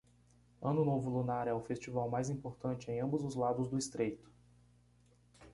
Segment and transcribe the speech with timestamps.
[0.63, 4.27] Ano Novo Lunar é o festival mais importante em ambos os lados do estreito